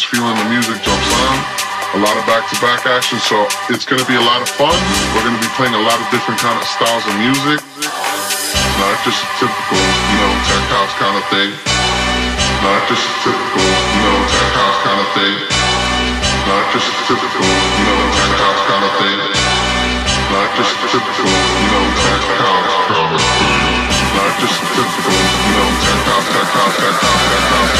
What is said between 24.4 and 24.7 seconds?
just a